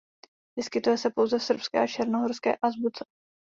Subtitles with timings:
[0.57, 3.05] Vyskytuje se pouze v srbské a černohorské azbuce.